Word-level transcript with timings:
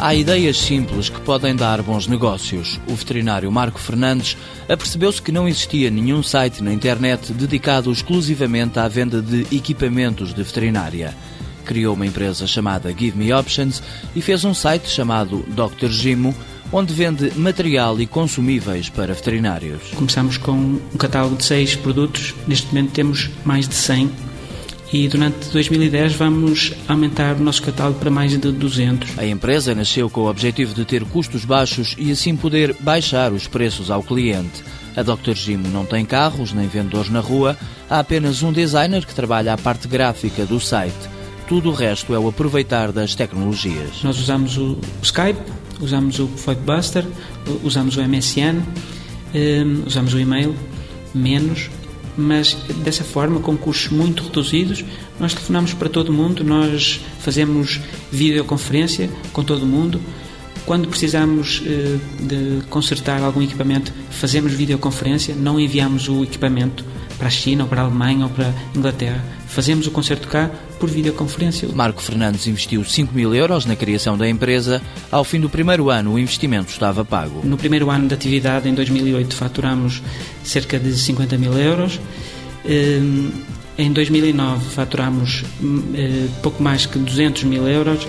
Há 0.00 0.14
ideias 0.14 0.56
simples 0.56 1.08
que 1.08 1.20
podem 1.22 1.56
dar 1.56 1.82
bons 1.82 2.06
negócios. 2.06 2.78
O 2.86 2.94
veterinário 2.94 3.50
Marco 3.50 3.80
Fernandes 3.80 4.36
apercebeu-se 4.68 5.20
que 5.20 5.32
não 5.32 5.48
existia 5.48 5.90
nenhum 5.90 6.22
site 6.22 6.62
na 6.62 6.72
internet 6.72 7.32
dedicado 7.32 7.90
exclusivamente 7.90 8.78
à 8.78 8.86
venda 8.86 9.20
de 9.20 9.44
equipamentos 9.54 10.32
de 10.32 10.40
veterinária. 10.40 11.16
Criou 11.64 11.96
uma 11.96 12.06
empresa 12.06 12.46
chamada 12.46 12.94
Give 12.96 13.18
Me 13.18 13.32
Options 13.32 13.82
e 14.14 14.22
fez 14.22 14.44
um 14.44 14.54
site 14.54 14.88
chamado 14.88 15.44
Dr. 15.48 15.88
Gimo, 15.88 16.32
onde 16.72 16.94
vende 16.94 17.32
material 17.36 18.00
e 18.00 18.06
consumíveis 18.06 18.88
para 18.88 19.14
veterinários. 19.14 19.82
Começamos 19.96 20.36
com 20.36 20.52
um 20.52 20.96
catálogo 20.96 21.36
de 21.36 21.44
seis 21.44 21.74
produtos, 21.74 22.36
neste 22.46 22.68
momento 22.68 22.92
temos 22.92 23.30
mais 23.44 23.68
de 23.68 23.74
100 23.74 24.27
e 24.92 25.06
durante 25.08 25.50
2010 25.50 26.14
vamos 26.14 26.72
aumentar 26.86 27.36
o 27.36 27.42
nosso 27.42 27.62
catálogo 27.62 27.98
para 27.98 28.10
mais 28.10 28.30
de 28.30 28.38
200. 28.38 29.18
A 29.18 29.26
empresa 29.26 29.74
nasceu 29.74 30.08
com 30.08 30.22
o 30.22 30.30
objetivo 30.30 30.74
de 30.74 30.84
ter 30.84 31.04
custos 31.04 31.44
baixos 31.44 31.94
e 31.98 32.10
assim 32.10 32.34
poder 32.34 32.74
baixar 32.80 33.32
os 33.32 33.46
preços 33.46 33.90
ao 33.90 34.02
cliente. 34.02 34.62
A 34.96 35.02
Dr. 35.02 35.34
Gimo 35.34 35.68
não 35.68 35.84
tem 35.84 36.04
carros 36.04 36.52
nem 36.52 36.66
vendedores 36.66 37.10
na 37.10 37.20
rua, 37.20 37.56
há 37.88 38.00
apenas 38.00 38.42
um 38.42 38.52
designer 38.52 39.04
que 39.04 39.14
trabalha 39.14 39.52
a 39.52 39.58
parte 39.58 39.86
gráfica 39.86 40.44
do 40.44 40.58
site. 40.58 40.96
Tudo 41.46 41.70
o 41.70 41.72
resto 41.72 42.14
é 42.14 42.18
o 42.18 42.28
aproveitar 42.28 42.90
das 42.90 43.14
tecnologias. 43.14 44.02
Nós 44.02 44.18
usamos 44.18 44.58
o 44.58 44.78
Skype, 45.02 45.40
usamos 45.80 46.18
o 46.18 46.28
Buster, 46.64 47.04
usamos 47.62 47.96
o 47.96 48.02
MSN, 48.02 48.60
hum, 49.34 49.82
usamos 49.86 50.12
o 50.14 50.18
e-mail, 50.18 50.54
menos 51.14 51.70
mas 52.18 52.54
dessa 52.82 53.04
forma, 53.04 53.38
com 53.38 53.56
custos 53.56 53.92
muito 53.92 54.24
reduzidos, 54.24 54.84
nós 55.20 55.32
telefonamos 55.32 55.72
para 55.72 55.88
todo 55.88 56.12
mundo, 56.12 56.42
nós 56.42 57.00
fazemos 57.20 57.80
videoconferência 58.10 59.08
com 59.32 59.44
todo 59.44 59.64
mundo. 59.64 60.00
Quando 60.68 60.86
precisamos 60.86 61.62
eh, 61.64 61.96
de 62.20 62.62
consertar 62.68 63.22
algum 63.22 63.40
equipamento, 63.40 63.90
fazemos 64.10 64.52
videoconferência, 64.52 65.34
não 65.34 65.58
enviamos 65.58 66.10
o 66.10 66.22
equipamento 66.22 66.84
para 67.16 67.28
a 67.28 67.30
China 67.30 67.62
ou 67.62 67.70
para 67.70 67.80
a 67.80 67.84
Alemanha 67.86 68.26
ou 68.26 68.30
para 68.30 68.48
a 68.48 68.52
Inglaterra. 68.76 69.24
Fazemos 69.46 69.86
o 69.86 69.90
concerto 69.90 70.28
cá 70.28 70.50
por 70.78 70.90
videoconferência. 70.90 71.66
Marco 71.74 72.02
Fernandes 72.02 72.46
investiu 72.46 72.84
5 72.84 73.14
mil 73.14 73.34
euros 73.34 73.64
na 73.64 73.74
criação 73.74 74.18
da 74.18 74.28
empresa. 74.28 74.82
Ao 75.10 75.24
fim 75.24 75.40
do 75.40 75.48
primeiro 75.48 75.88
ano, 75.88 76.12
o 76.12 76.18
investimento 76.18 76.70
estava 76.70 77.02
pago. 77.02 77.40
No 77.46 77.56
primeiro 77.56 77.88
ano 77.88 78.06
de 78.06 78.12
atividade, 78.12 78.68
em 78.68 78.74
2008, 78.74 79.34
faturamos 79.34 80.02
cerca 80.44 80.78
de 80.78 80.94
50 80.94 81.38
mil 81.38 81.56
euros. 81.56 81.98
Em 83.78 83.92
2009 83.92 84.70
faturamos 84.74 85.44
eh, 85.94 86.26
pouco 86.42 86.60
mais 86.60 86.84
que 86.84 86.98
200 86.98 87.44
mil 87.44 87.66
euros 87.66 88.06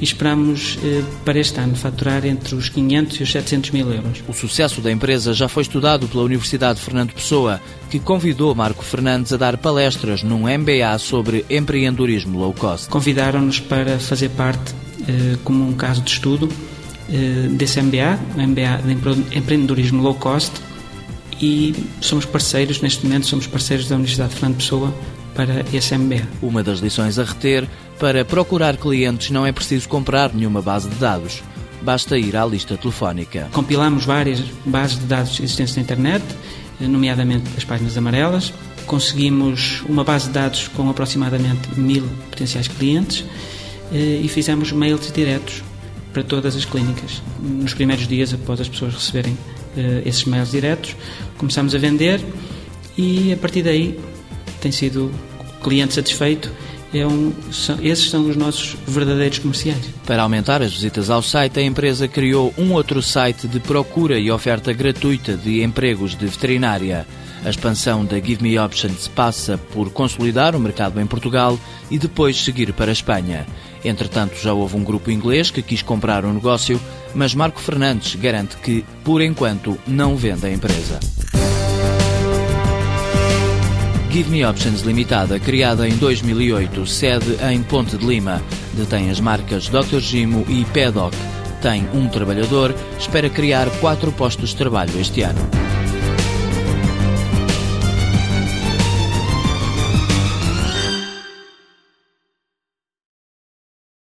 e 0.00 0.04
esperamos 0.04 0.78
eh, 0.82 1.02
para 1.24 1.38
este 1.38 1.58
ano 1.60 1.74
faturar 1.74 2.24
entre 2.24 2.54
os 2.54 2.68
500 2.68 3.20
e 3.20 3.22
os 3.22 3.32
700 3.32 3.70
mil 3.70 3.92
euros. 3.92 4.22
O 4.28 4.32
sucesso 4.32 4.80
da 4.80 4.90
empresa 4.90 5.32
já 5.32 5.48
foi 5.48 5.62
estudado 5.62 6.06
pela 6.08 6.22
Universidade 6.22 6.80
Fernando 6.80 7.12
Pessoa, 7.12 7.60
que 7.90 7.98
convidou 7.98 8.54
Marco 8.54 8.84
Fernandes 8.84 9.32
a 9.32 9.36
dar 9.36 9.56
palestras 9.56 10.22
num 10.22 10.42
MBA 10.42 10.98
sobre 10.98 11.44
empreendedorismo 11.50 12.38
low 12.38 12.52
cost. 12.52 12.88
Convidaram-nos 12.88 13.60
para 13.60 13.98
fazer 13.98 14.30
parte, 14.30 14.74
eh, 15.08 15.36
como 15.44 15.68
um 15.68 15.72
caso 15.74 16.00
de 16.02 16.10
estudo, 16.10 16.48
desse 17.56 17.80
MBA, 17.80 18.18
o 18.36 18.42
MBA 18.42 18.82
de 18.84 19.38
empreendedorismo 19.38 20.02
low 20.02 20.14
cost, 20.14 20.52
e 21.40 21.74
somos 22.02 22.26
parceiros, 22.26 22.82
neste 22.82 23.06
momento 23.06 23.26
somos 23.26 23.46
parceiros 23.46 23.88
da 23.88 23.94
Universidade 23.94 24.34
Fernando 24.34 24.56
Pessoa 24.56 24.94
para 25.38 25.64
esse 25.72 25.96
MBA. 25.96 26.26
Uma 26.42 26.64
das 26.64 26.80
lições 26.80 27.16
a 27.16 27.22
reter, 27.22 27.64
para 28.00 28.24
procurar 28.24 28.76
clientes 28.76 29.30
não 29.30 29.46
é 29.46 29.52
preciso 29.52 29.88
comprar 29.88 30.34
nenhuma 30.34 30.60
base 30.60 30.88
de 30.88 30.96
dados. 30.96 31.44
Basta 31.80 32.18
ir 32.18 32.36
à 32.36 32.44
lista 32.44 32.76
telefónica. 32.76 33.48
Compilamos 33.52 34.04
várias 34.04 34.40
bases 34.66 34.98
de 34.98 35.04
dados 35.04 35.38
existentes 35.38 35.76
na 35.76 35.82
internet, 35.82 36.24
nomeadamente 36.80 37.44
as 37.56 37.62
páginas 37.62 37.96
amarelas. 37.96 38.52
Conseguimos 38.84 39.84
uma 39.88 40.02
base 40.02 40.26
de 40.26 40.32
dados 40.32 40.66
com 40.66 40.90
aproximadamente 40.90 41.68
mil 41.78 42.02
potenciais 42.32 42.66
clientes 42.66 43.24
eh, 43.92 44.20
e 44.20 44.26
fizemos 44.26 44.72
mails 44.72 45.12
diretos 45.12 45.62
para 46.12 46.24
todas 46.24 46.56
as 46.56 46.64
clínicas. 46.64 47.22
Nos 47.40 47.74
primeiros 47.74 48.08
dias, 48.08 48.34
após 48.34 48.60
as 48.60 48.68
pessoas 48.68 48.94
receberem 48.94 49.34
uh, 49.34 50.02
esses 50.04 50.24
mails 50.24 50.50
diretos, 50.50 50.96
começamos 51.36 51.76
a 51.76 51.78
vender 51.78 52.20
e 52.96 53.32
a 53.32 53.36
partir 53.36 53.62
daí 53.62 54.00
tem 54.60 54.72
sido 54.72 55.12
cliente 55.62 55.94
satisfeito. 55.94 56.50
É 56.92 57.06
um, 57.06 57.32
são, 57.52 57.78
esses 57.82 58.08
são 58.08 58.28
os 58.28 58.34
nossos 58.34 58.74
verdadeiros 58.86 59.38
comerciais. 59.38 59.84
Para 60.06 60.22
aumentar 60.22 60.62
as 60.62 60.72
visitas 60.72 61.10
ao 61.10 61.22
site, 61.22 61.60
a 61.60 61.62
empresa 61.62 62.08
criou 62.08 62.54
um 62.56 62.72
outro 62.72 63.02
site 63.02 63.46
de 63.46 63.60
procura 63.60 64.18
e 64.18 64.30
oferta 64.30 64.72
gratuita 64.72 65.36
de 65.36 65.62
empregos 65.62 66.16
de 66.16 66.26
veterinária. 66.26 67.06
A 67.44 67.50
expansão 67.50 68.04
da 68.04 68.18
Give 68.18 68.42
Me 68.42 68.58
Options 68.58 69.06
passa 69.06 69.58
por 69.72 69.90
consolidar 69.90 70.56
o 70.56 70.60
mercado 70.60 71.00
em 71.00 71.06
Portugal 71.06 71.58
e 71.90 71.98
depois 71.98 72.42
seguir 72.42 72.72
para 72.72 72.90
a 72.90 72.92
Espanha. 72.92 73.46
Entretanto, 73.84 74.36
já 74.42 74.52
houve 74.52 74.76
um 74.76 74.82
grupo 74.82 75.10
inglês 75.10 75.50
que 75.50 75.62
quis 75.62 75.82
comprar 75.82 76.24
o 76.24 76.32
negócio, 76.32 76.80
mas 77.14 77.34
Marco 77.34 77.60
Fernandes 77.60 78.16
garante 78.16 78.56
que, 78.56 78.84
por 79.04 79.22
enquanto, 79.22 79.78
não 79.86 80.16
vende 80.16 80.46
a 80.46 80.52
empresa. 80.52 80.98
Give 84.10 84.30
Me 84.30 84.44
Options 84.44 84.80
Limitada, 84.80 85.38
criada 85.38 85.86
em 85.86 85.94
2008, 85.96 86.86
sede 86.86 87.36
em 87.50 87.62
Ponte 87.62 87.96
de 87.98 88.06
Lima, 88.06 88.42
detém 88.72 89.10
as 89.10 89.20
marcas 89.20 89.68
Dr. 89.68 90.00
Gimo 90.00 90.46
e 90.48 90.64
Pedoc. 90.66 91.12
Tem 91.60 91.86
um 91.92 92.08
trabalhador, 92.08 92.74
espera 92.98 93.28
criar 93.28 93.68
quatro 93.80 94.10
postos 94.10 94.50
de 94.50 94.56
trabalho 94.56 94.98
este 94.98 95.20
ano. 95.22 95.40